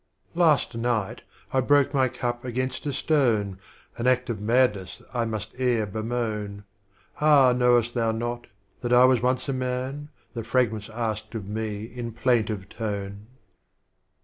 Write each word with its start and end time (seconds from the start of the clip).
I 0.35 0.41
ast 0.53 0.73
Night 0.73 1.21
I 1.53 1.61
broke 1.61 1.93
my 1.93 2.09
Cup 2.09 2.43
against 2.43 2.87
a 2.87 2.91
stone, 2.91 3.59
An 3.99 4.07
Act 4.07 4.31
of 4.31 4.41
Madness 4.41 5.03
I 5.13 5.25
must 5.25 5.51
ere 5.59 5.85
bemoan;— 5.85 6.63
Ah, 7.21 7.53
knowest 7.55 7.93
thou 7.93 8.11
not, 8.11 8.47
that 8.81 8.91
I 8.93 9.05
was 9.05 9.21
once 9.21 9.47
a 9.47 9.53
Man? 9.53 10.09
The 10.33 10.43
Fragments 10.43 10.89
asked 10.89 11.35
of 11.35 11.47
me 11.47 11.83
in 11.83 12.13
plaintive 12.13 12.67
tone. 12.67 13.27